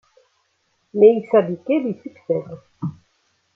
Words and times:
Meïssa 0.95 1.41
Bigué 1.43 1.79
lui 1.79 1.95
succède. 2.01 2.57